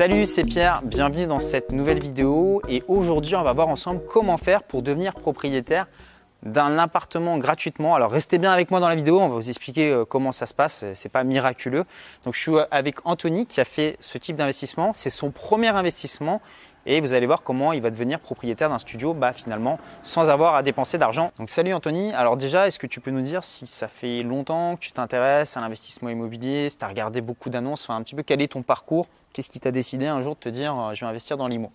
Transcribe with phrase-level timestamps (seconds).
[0.00, 2.62] Salut, c'est Pierre, bienvenue dans cette nouvelle vidéo.
[2.70, 5.88] Et aujourd'hui on va voir ensemble comment faire pour devenir propriétaire
[6.42, 7.94] d'un appartement gratuitement.
[7.94, 10.46] Alors restez bien avec moi dans la vidéo, on va vous expliquer euh, comment ça
[10.46, 11.84] se passe, c'est pas miraculeux.
[12.24, 16.40] Donc je suis avec Anthony qui a fait ce type d'investissement, c'est son premier investissement
[16.86, 20.54] et vous allez voir comment il va devenir propriétaire d'un studio bah, finalement sans avoir
[20.54, 21.32] à dépenser d'argent.
[21.38, 24.76] Donc salut Anthony, alors déjà est-ce que tu peux nous dire si ça fait longtemps
[24.76, 28.14] que tu t'intéresses à l'investissement immobilier, si tu as regardé beaucoup d'annonces, enfin un petit
[28.14, 30.94] peu quel est ton parcours, qu'est-ce qui t'a décidé un jour de te dire euh,
[30.94, 31.70] je vais investir dans l'IMO?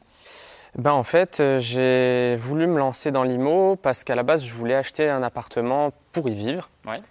[0.77, 4.53] Ben en fait, euh, j'ai voulu me lancer dans l'IMO parce qu'à la base, je
[4.53, 6.69] voulais acheter un appartement pour y vivre.
[6.85, 7.01] Ouais.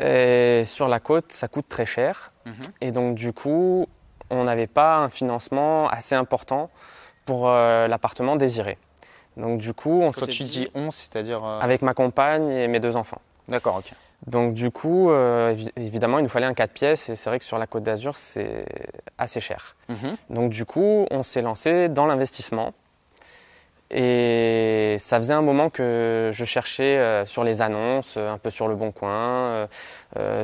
[0.00, 2.30] Et sur la côte, ça coûte très cher.
[2.46, 2.54] Mhm.
[2.80, 3.88] Et donc, du coup,
[4.30, 6.70] on n'avait pas un financement assez important
[7.28, 8.78] pour euh, l'appartement désiré.
[9.36, 11.44] Donc, du coup, on s'est tu dit, dis on, c'est-à-dire...
[11.44, 13.20] euh, avec ma compagne et mes deux enfants.
[13.48, 13.92] D'accord, ok.
[14.26, 17.08] Donc, du coup, euh, évi- évidemment, il nous fallait un 4 pièces.
[17.10, 18.64] Et c'est vrai que sur la côte d'Azur, c'est
[19.18, 19.76] assez cher.
[19.88, 20.16] Mhm.
[20.30, 22.72] Donc du coup, on s'est lancé dans l'investissement.
[23.90, 28.68] Et ça faisait un moment que je cherchais euh, sur les annonces, un peu sur
[28.68, 29.66] le Bon Coin,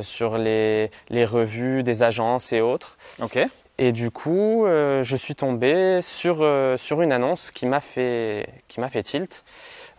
[0.01, 2.97] sur les, les revues des agences et autres.
[3.21, 3.37] Ok,
[3.77, 8.47] Et du coup, euh, je suis tombé sur, euh, sur une annonce qui m'a fait,
[8.69, 9.43] qui m'a fait tilt,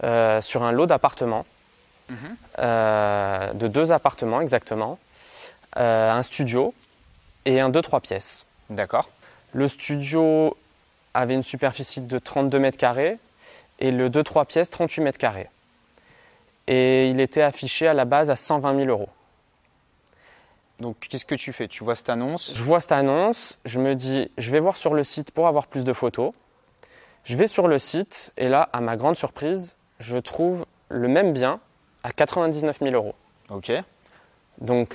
[0.02, 1.44] euh, sur un lot d'appartements,
[2.08, 2.36] Mhm.
[3.58, 4.98] de deux appartements exactement,
[5.74, 6.72] un studio
[7.44, 8.46] et un 2-3 pièces.
[8.70, 9.10] d'accord.
[9.52, 10.56] Le studio
[11.14, 13.18] avait une superficie de 32 mètres carrés
[13.78, 15.48] et le 2-3 pièces 38 mètres carrés.
[16.68, 19.08] Et il était affiché à la base à 120 000 euros.
[20.80, 21.68] Donc qu'est-ce que tu fais?
[21.68, 22.52] Tu vois cette annonce?
[22.54, 25.66] Je vois cette annonce, je me dis, je vais voir sur le site pour avoir
[25.66, 26.32] plus de photos.
[27.24, 31.32] Je vais sur le site et là, à ma grande surprise, je trouve le même
[31.32, 31.60] bien
[32.02, 33.14] à 99 000 euros.
[33.50, 33.72] Ok,
[34.58, 34.94] Donc,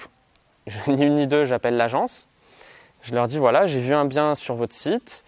[0.88, 2.28] ni une ni deux, j'appelle l'agence.
[3.02, 5.24] Je leur dis voilà, j'ai vu un bien sur votre site.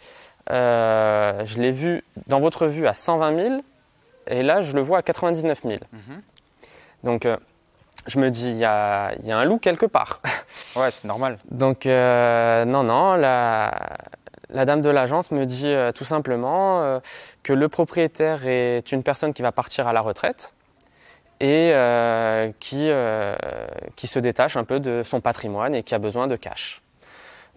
[0.50, 3.62] Euh, je l'ai vu dans votre vue à 120 000
[4.28, 5.80] et là, je le vois à 99 000.
[5.92, 6.22] Mhm.
[7.04, 7.38] Donc, euh,
[8.08, 10.22] je me dis il y a, y a un loup quelque part.
[10.76, 11.38] ouais, c'est normal.
[11.50, 13.98] Donc, euh, non, non, la,
[14.50, 17.00] la dame de l'agence me dit euh, tout simplement euh,
[17.42, 20.54] que le propriétaire est une personne qui va partir à la retraite
[21.40, 23.36] et euh, qui, euh,
[23.96, 26.82] qui se détache un peu de son patrimoine et qui a besoin de cash.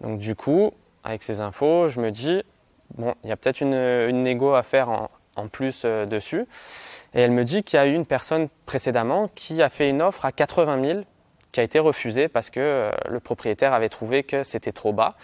[0.01, 0.71] Donc, du coup,
[1.03, 2.43] avec ces infos, je me dis,
[2.95, 6.45] bon, il y a peut-être une, une négo à faire en, en plus dessus.
[7.17, 10.01] Et elle me dit qu'il y a eu une personne précédemment qui a fait une
[10.03, 10.99] offre à 80 000
[11.51, 15.15] qui a été refusée parce que euh, le propriétaire avait trouvé que c'était trop bas.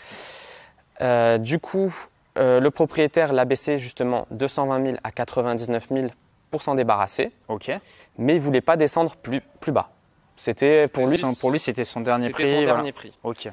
[1.01, 1.93] Euh, du coup,
[2.37, 6.07] euh, le propriétaire l'a baissé justement de 120 000 à 99 000
[6.49, 7.71] pour s'en débarrasser, Ok.
[8.17, 9.89] mais il voulait pas descendre plus, plus bas.
[10.35, 12.45] C'était pour lui, Son- pour lui, c'était son dernier prix.
[12.47, 12.73] son voilà.
[12.73, 13.13] dernier prix.
[13.23, 13.49] Ok.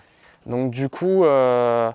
[0.47, 1.91] Donc du coup, euh,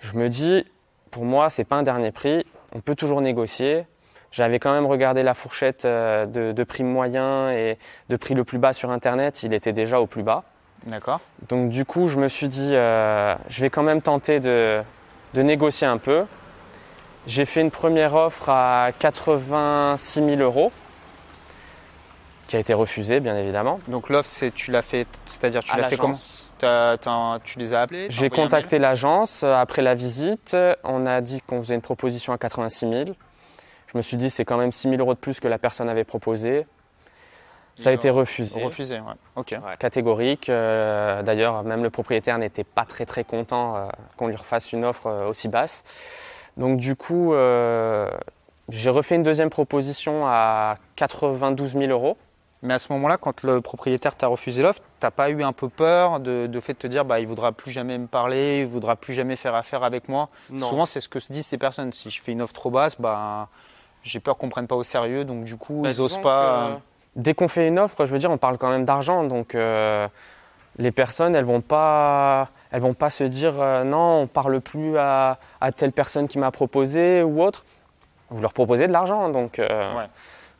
[0.00, 0.64] je me dis,
[1.10, 2.46] pour moi, c'est pas un dernier prix.
[2.74, 3.86] On peut toujours négocier.
[4.32, 7.78] J'avais quand même regardé la fourchette euh, de, de prix moyen et
[8.08, 9.42] de prix le plus bas sur Internet.
[9.42, 10.42] Il était déjà au plus bas.
[10.86, 11.20] D'accord.
[11.48, 14.82] Donc du coup, je me suis dit, euh, je vais quand même tenter de,
[15.34, 16.24] de négocier un peu.
[17.26, 20.72] J'ai fait une première offre à 86 000 euros,
[22.48, 23.80] qui a été refusée, bien évidemment.
[23.86, 28.06] Donc l'offre, c'est tu l'as fait, c'est-à-dire tu l'as fait comment Tu les as appelés?
[28.08, 30.56] J'ai contacté l'agence euh, après la visite.
[30.84, 33.04] On a dit qu'on faisait une proposition à 86 000.
[33.92, 35.88] Je me suis dit, c'est quand même 6 000 euros de plus que la personne
[35.88, 36.66] avait proposé.
[37.76, 38.62] Ça a été refusé.
[38.62, 39.14] Refusé, ouais.
[39.36, 39.56] Ok.
[39.78, 40.48] Catégorique.
[40.48, 44.84] Euh, D'ailleurs, même le propriétaire n'était pas très très content euh, qu'on lui refasse une
[44.84, 45.82] offre euh, aussi basse.
[46.58, 48.10] Donc du coup, euh,
[48.68, 52.18] j'ai refait une deuxième proposition à 92 000 euros.
[52.64, 55.68] Mais à ce moment-là, quand le propriétaire t'a refusé l'offre, t'as pas eu un peu
[55.68, 58.66] peur de, de fait de te dire bah il voudra plus jamais me parler, il
[58.66, 60.28] voudra plus jamais faire affaire avec moi?
[60.58, 61.92] Souvent, c'est ce que se disent ces personnes.
[61.92, 63.48] Si je fais une offre trop basse, bah
[64.02, 66.70] j'ai peur qu'on prenne pas au sérieux, donc du coup Bah, ils osent pas.
[66.76, 69.54] que Dès qu'on fait une offre, je veux dire, on parle quand même d'argent, donc
[69.54, 70.08] euh,
[70.78, 74.96] les personnes, elles vont pas, elles vont pas se dire euh, non, on parle plus
[74.96, 77.64] à, à telle personne qui m'a proposé ou autre.
[78.30, 80.06] Vous leur proposez de l'argent, donc euh, Ouais.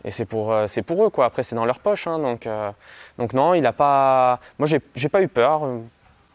[0.04, 1.24] et c'est pour, euh, c'est pour eux quoi.
[1.24, 2.70] Après, c'est dans leur poche, hein, donc euh,
[3.16, 4.38] donc non, il a pas.
[4.58, 5.62] Moi, j'ai, j'ai pas eu peur.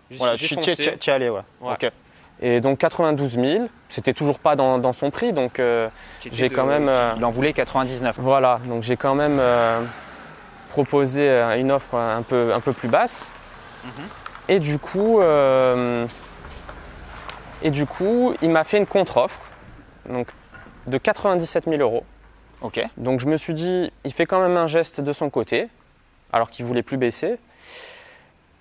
[0.10, 1.42] Voilà, tu es allé, ouais.
[1.62, 1.74] Ouais.
[1.74, 1.92] Ok.
[2.42, 5.90] Et donc 92 000, c'était toujours pas dans, dans son prix, donc euh,
[6.32, 6.88] j'ai quand même.
[6.88, 8.20] euh, Il en voulait 99.
[8.20, 9.82] voilà, donc j'ai quand même euh,
[10.70, 13.34] proposé une offre un peu, un peu plus basse.
[13.84, 13.92] Mhm.
[14.50, 15.20] Et du coup,
[17.64, 19.50] et du coup, il m'a fait une contre-offre,
[20.08, 20.28] donc
[20.86, 22.04] de 97 000 euros.
[22.62, 22.80] Ok.
[22.98, 25.68] Donc je me suis dit, il fait quand même un geste de son côté,
[26.32, 27.40] alors qu'il voulait plus baisser.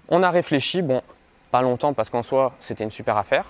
[0.08, 1.02] On a réfléchi, bon,
[1.50, 3.44] pas longtemps parce qu'en soi, c'était une super affaire.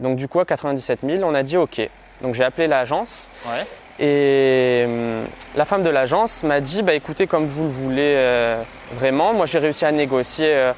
[0.00, 1.80] Donc du coup, à 97 000, on a dit OK.
[2.22, 3.30] Donc j'ai appelé l'agence.
[3.46, 3.66] Ouais.
[4.02, 8.62] Et hum, la femme de l'agence m'a dit bah, écoutez, comme vous le voulez euh,
[8.94, 10.72] vraiment, moi j'ai réussi à négocier euh,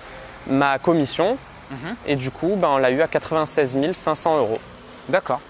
[0.49, 1.39] ma commission.
[1.71, 1.97] Mhm.
[2.07, 4.59] Et du coup, bah, on l'a eu à 96 500 euros.
[5.09, 5.41] D'accord.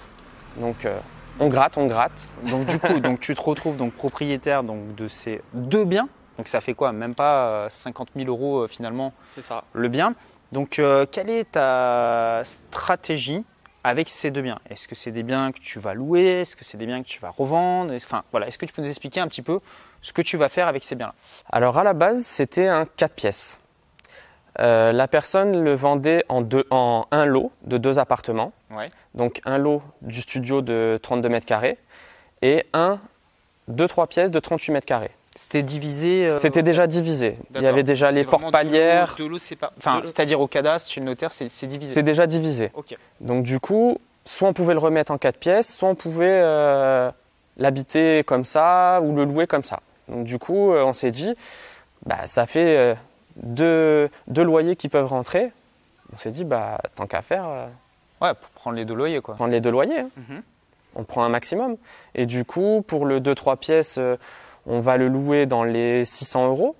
[0.56, 0.98] Donc euh,
[1.40, 2.28] on gratte, on gratte.
[2.44, 6.08] Donc du coup, donc tu te retrouves donc propriétaire donc de ces deux biens.
[6.36, 6.92] Donc ça fait quoi?
[6.92, 9.64] Même pas euh, 50 000 euros finalement C'est ça.
[9.72, 10.14] le bien.
[10.52, 10.80] Donc
[11.10, 13.42] quelle est ta stratégie
[13.84, 16.42] avec ces deux biens Est-ce que c'est des biens que tu vas louer?
[16.42, 17.92] Est-ce que c'est des biens que tu vas revendre?
[17.94, 19.60] Enfin voilà, est-ce que tu peux nous expliquer un petit peu
[20.00, 21.14] ce que tu vas faire avec ces biens-là?
[21.50, 23.58] Alors à la base, c'était un 4 pièces.
[24.58, 28.52] Euh, la personne le vendait en, deux, en un lot de deux appartements.
[28.70, 28.88] Ouais.
[29.14, 31.78] Donc un lot du studio de 32 mètres carrés
[32.42, 33.00] et un,
[33.68, 35.12] deux, trois pièces de 38 mètres carrés.
[35.36, 36.28] C'était divisé.
[36.28, 37.38] euh, C'était déjà divisé.
[37.54, 39.14] Il y avait déjà les C'est vraiment portes palières.
[39.16, 39.72] deux lots- deux lots séparés.
[39.78, 41.90] Enfin, c'est-à-dire au cadastre, chez le notaire, c'est c'est divisé.
[41.94, 42.70] C'était déjà divisé.
[43.20, 47.10] Donc du coup, soit on pouvait le remettre en quatre pièces, soit on pouvait euh,
[47.56, 49.80] l'habiter comme ça ou le louer comme ça.
[50.08, 51.32] Donc du coup, euh, on s'est dit,
[52.04, 52.94] bah, ça fait euh,
[53.36, 55.52] deux, deux loyers qui peuvent rentrer.
[56.12, 57.66] On s'est dit, bah, tant qu'à faire, euh,
[58.20, 59.34] Ouais, pour prendre les deux loyers quoi.
[59.34, 60.00] prendre les deux loyers.
[60.00, 60.10] hein.
[60.16, 60.42] Mhm.
[60.94, 61.76] On prend un maximum.
[62.14, 64.16] Et du coup, pour le 2-3 pièces, euh,
[64.66, 66.76] on va le louer dans les 600 euros,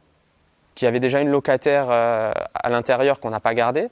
[0.75, 3.89] qui avait déjà une locataire euh, à l'intérieur qu'on n'a pas gardée.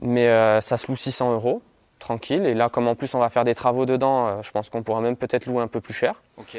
[0.00, 1.62] Mais euh, ça se loue 600 euros,
[1.98, 2.44] tranquille.
[2.46, 4.82] Et là, comme en plus on va faire des travaux dedans, euh, je pense qu'on
[4.82, 6.22] pourra même peut-être louer un peu plus cher.
[6.38, 6.56] Ok.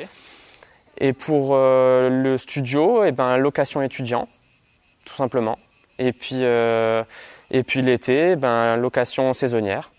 [1.00, 4.28] Et pour le studio, eh ben, location étudiant,
[5.08, 5.58] tout simplement.
[5.98, 9.90] Et puis, et puis l'été, eh ben, location saisonnière.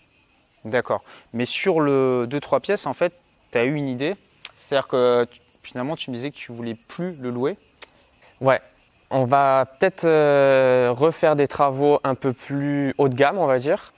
[0.63, 1.03] D'accord.
[1.33, 3.11] Mais sur le 2-3 pièces, en fait,
[3.51, 4.15] tu as eu une idée?
[4.57, 5.27] C'est-à-dire que
[5.65, 7.57] finalement, tu me disais que tu voulais plus le louer.
[8.41, 8.61] Ouais,
[9.11, 13.59] on va peut-être euh, refaire des travaux un peu plus haut de gamme, on va
[13.59, 13.93] dire,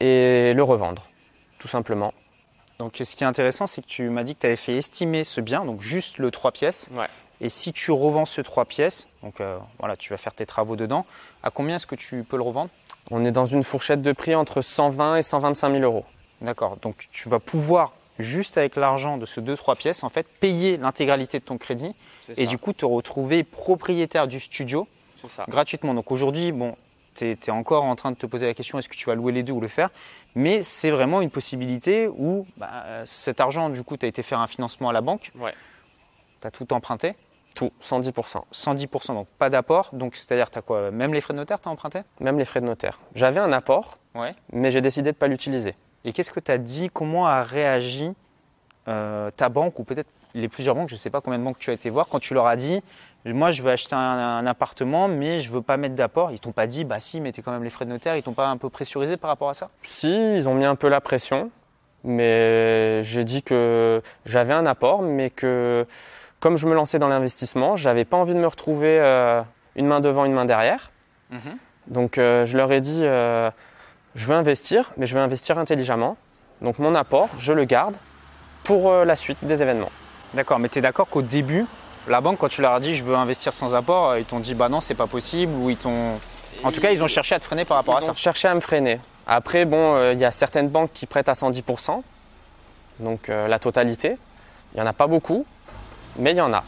[0.00, 1.06] et le revendre,
[1.58, 2.12] tout simplement.
[2.78, 5.24] Donc, ce qui est intéressant, c'est que tu m'as dit que tu avais fait estimer
[5.24, 6.88] ce bien, donc juste le 3 pièces.
[6.92, 7.06] Ouais.
[7.40, 10.76] Et si tu revends ce 3 pièces, donc euh, voilà, tu vas faire tes travaux
[10.76, 11.06] dedans,
[11.42, 12.70] à combien est-ce que tu peux le revendre?
[13.10, 16.04] On est dans une fourchette de prix entre 120 et 125 000 euros.
[16.40, 16.76] D'accord.
[16.78, 21.38] Donc, tu vas pouvoir, juste avec l'argent de ce 2-3 pièces, en fait, payer l'intégralité
[21.38, 21.94] de ton crédit
[22.36, 24.86] et du coup te retrouver propriétaire du studio
[25.28, 25.44] ça.
[25.48, 25.94] gratuitement.
[25.94, 26.74] Donc aujourd'hui, bon,
[27.14, 29.32] tu es, encore en train de te poser la question est-ce que tu vas louer
[29.32, 29.90] les deux ou le faire?
[30.34, 32.68] Mais c'est vraiment une possibilité où bah,
[33.06, 35.54] cet argent, du coup, tu as été faire un financement à la banque, Ouais.
[36.40, 37.14] tu as tout emprunté,
[37.54, 38.42] Tout, 110%.
[38.52, 39.88] 110%, donc pas d'apport.
[39.94, 40.90] Donc c'est-à-dire, tu as quoi?
[40.90, 42.00] Même les frais de notaire, tu as emprunté?
[42.20, 42.98] Même les frais de notaire.
[43.14, 44.34] J'avais un apport, Ouais.
[44.52, 45.74] mais j'ai décidé de ne pas l'utiliser.
[46.06, 46.88] Et qu'est-ce que tu as dit?
[46.90, 48.12] Comment a réagi
[48.88, 50.88] euh, ta banque ou peut-être les plusieurs banques?
[50.88, 52.56] Je ne sais pas combien de banques tu as été voir quand tu leur as
[52.56, 52.82] dit
[53.32, 56.30] moi je veux acheter un, un appartement mais je veux pas mettre d'apport.
[56.30, 58.16] Ils t'ont pas dit bah si mettez quand même les frais de notaire.
[58.16, 59.68] Ils t'ont pas un peu pressurisé par rapport à ça?
[59.82, 61.50] Si, ils ont mis un peu la pression,
[62.04, 65.86] mais j'ai dit que j'avais un apport, mais que
[66.38, 69.42] comme je me lançais dans l'investissement, j'avais pas envie de me retrouver euh,
[69.74, 70.92] une main devant, une main derrière.
[71.88, 73.02] Donc euh, je leur ai dit,
[74.16, 76.16] je veux investir, mais je veux investir intelligemment.
[76.62, 77.96] Donc mon apport, je le garde
[78.64, 79.92] pour euh, la suite des événements.
[80.34, 81.66] D'accord, mais tu es d'accord qu'au début,
[82.08, 84.40] la banque, quand tu leur as dit je veux investir sans apport, euh, ils t'ont
[84.40, 86.18] dit bah non, c'est pas possible ou ils t'ont.
[86.64, 88.20] En tout cas, ils ont cherché à te freiner par rapport Ils à ont ça.
[88.20, 88.98] cherché à me freiner.
[89.26, 92.02] Après, bon, euh, il y a certaines banques qui prêtent à 110%,
[93.00, 94.16] donc euh, la totalité.
[94.72, 95.44] Il n'y en a pas beaucoup,
[96.18, 96.64] mais il y en a.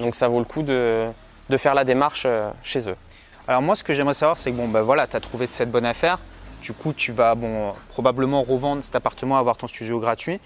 [0.00, 1.06] Donc ça vaut le coup de,
[1.48, 2.96] de faire la démarche euh, chez eux.
[3.48, 5.70] Alors moi, ce que j'aimerais savoir, c'est que bon, bah voilà, tu as trouvé cette
[5.70, 6.18] bonne affaire.
[6.62, 10.40] Du coup, tu vas bon, probablement revendre cet appartement, avoir ton studio gratuit.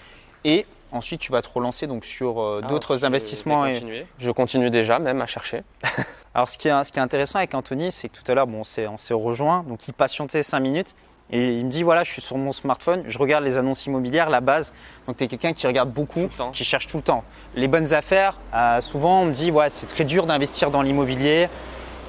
[0.44, 3.64] Et ensuite, tu vas te relancer donc, sur euh, d'autres investissements.
[3.66, 3.80] et-
[4.18, 5.62] Je continue déjà même à chercher.
[6.34, 8.46] Alors, ce qui, est, ce qui est intéressant avec Anthony, c'est que tout à l'heure,
[8.46, 10.94] bon, on s'est on s'est rejoint, donc il patientait 5 minutes.
[11.32, 14.30] Et il me dit voilà, je suis sur mon smartphone, je regarde les annonces immobilières,
[14.30, 14.72] la base.
[15.06, 17.22] Donc, tu es quelqu'un qui regarde beaucoup, qui cherche tout le temps.
[17.54, 21.48] Les bonnes affaires, euh, souvent, on me dit ouais, c'est très dur d'investir dans l'immobilier,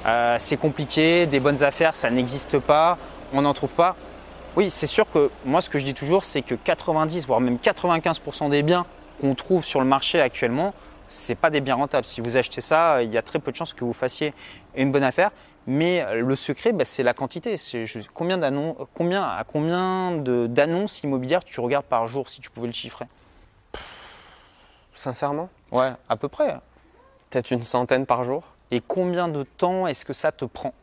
[0.06, 2.98] euh, c'est compliqué, des bonnes affaires, ça n'existe pas,
[3.32, 3.96] on n'en trouve pas.
[4.56, 7.56] Oui, c'est sûr que moi, ce que je dis toujours, c'est que 90, voire même
[7.56, 8.84] 95% des biens
[9.20, 10.74] qu'on trouve sur le marché actuellement,
[11.08, 12.04] c'est pas des biens rentables.
[12.06, 14.34] Si vous achetez ça, il y a très peu de chances que vous fassiez
[14.76, 15.30] une bonne affaire.
[15.66, 17.56] Mais le secret, bah, c'est la quantité.
[17.56, 22.72] Je- combien à combien de- d'annonces immobilières tu regardes par jour, si tu pouvais le
[22.72, 23.06] chiffrer?
[24.94, 26.56] Sincèrement, Ouais, à peu près.
[27.30, 28.42] peut-être une centaine par jour.
[28.70, 30.74] Et combien de temps est-ce que ça te prend?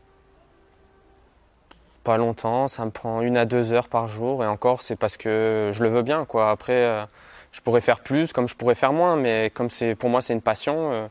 [2.03, 4.43] Pas longtemps, ça me prend une à deux heures par jour.
[4.43, 6.25] Et encore, c'est parce que je le veux bien.
[6.25, 6.49] Quoi.
[6.49, 7.03] Après, euh,
[7.51, 9.15] je pourrais faire plus, comme je pourrais faire moins.
[9.15, 10.91] Mais comme c'est pour moi, c'est une passion.
[10.93, 11.07] euh,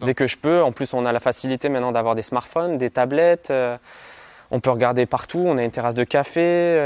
[0.00, 2.90] dès que je peux, en plus, on a la facilité maintenant d'avoir des smartphones, des
[2.90, 3.50] tablettes.
[3.50, 3.76] euh,
[4.50, 5.42] on peut regarder partout.
[5.46, 6.78] On a une terrasse de café.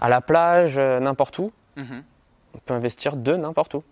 [0.00, 1.52] à la plage, n'importe où.
[1.76, 2.02] Mhm.
[2.54, 3.84] On peut investir de n'importe où.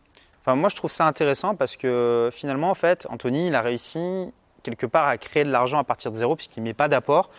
[0.43, 4.33] Enfin, moi, je trouve ça intéressant parce que finalement, en fait, Anthony, il a réussi
[4.63, 7.31] quelque part à créer de l'argent à partir de zéro puisqu'il ne met pas d'apport.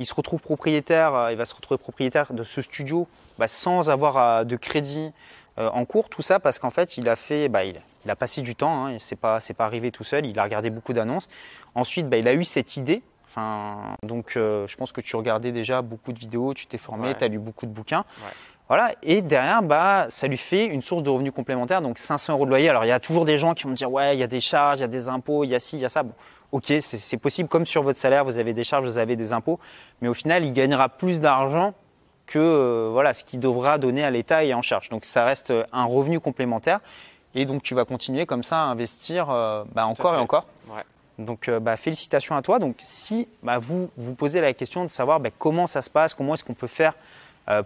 [0.00, 3.06] Il se retrouve propriétaire, euh, il va se retrouver propriétaire de ce studio
[3.38, 5.12] bah, sans avoir euh, de crédit
[5.58, 6.08] euh, en cours.
[6.08, 8.86] Tout ça parce qu'en fait, il a fait, bah, il, il a passé du temps.
[8.86, 10.24] Hein, c'est pas, c'est pas arrivé tout seul.
[10.26, 11.28] Il a regardé beaucoup d'annonces.
[11.74, 13.02] Ensuite, bah, il a eu cette idée.
[13.28, 17.08] Enfin, donc, euh, je pense que tu regardais déjà beaucoup de vidéos, tu t'es formé,
[17.08, 17.16] Ouais.
[17.16, 18.04] tu as lu beaucoup de bouquins.
[18.24, 18.32] Ouais.
[18.70, 22.44] Voilà, et derrière, bah, ça lui fait une source de revenus complémentaires, donc 500 euros
[22.44, 22.68] de loyer.
[22.68, 24.28] Alors, il y a toujours des gens qui vont me dire, ouais, il y a
[24.28, 26.04] des charges, il y a des impôts, il y a ci, il y a ça.
[26.04, 26.12] Bon,
[26.52, 29.58] ok, c'est- possible, comme sur votre salaire, vous avez des charges, vous avez des impôts,
[30.00, 31.74] mais au final, il gagnera plus d'argent
[32.26, 34.88] que euh, voilà, ce qu'il devra donner à l'État et en charge.
[34.88, 36.78] Donc, ça reste un revenu complémentaire,
[37.34, 40.46] et donc tu vas continuer comme ça à investir euh, bah, encore et encore.
[40.68, 40.84] Ouais.
[41.18, 42.60] Donc, euh, bah, félicitations à toi.
[42.60, 46.34] Donc, si bah, vous vous posez la question de savoir comment ça se passe, comment
[46.34, 46.94] est-ce qu'on peut faire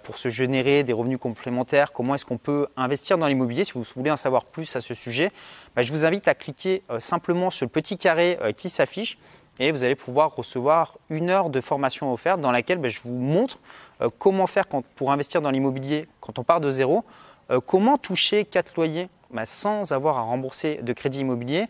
[0.03, 3.85] pour se générer des revenus complémentaires, comment est-ce qu'on peut investir dans l'immobilier, si vous
[3.97, 5.31] voulez en savoir plus à ce sujet,
[5.77, 9.19] bah, je vous invite à cliquer euh, simplement sur le petit carré euh, qui s'affiche
[9.59, 13.13] et vous allez pouvoir recevoir une heure de formation offerte dans laquelle bah, je vous
[13.13, 13.59] montre
[14.01, 17.05] euh, comment faire pour investir dans l'immobilier quand on part de zéro,
[17.51, 21.67] euh, comment toucher 4 loyers bah, sans avoir à rembourser de crédit immobilier,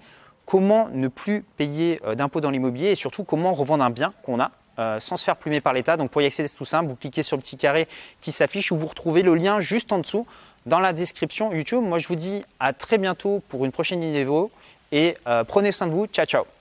[0.46, 4.40] comment ne plus payer euh, d'impôts dans l'immobilier et surtout comment revendre un bien qu'on
[4.40, 5.96] a euh, sans se faire plumer par l'État.
[5.96, 7.88] Donc pour y accéder, c'est tout simple, vous cliquez sur le petit carré
[8.20, 10.26] qui s'affiche ou vous retrouvez le lien juste en dessous
[10.66, 11.82] dans la description YouTube.
[11.82, 14.50] Moi je vous dis à très bientôt pour une prochaine vidéo
[14.92, 16.06] et euh, prenez soin de vous.
[16.06, 16.54] Ciao ciao